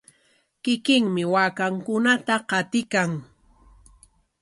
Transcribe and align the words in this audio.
Kikinmi 0.63 1.23
waakankunata 1.33 2.35
qatiykan. 2.49 3.11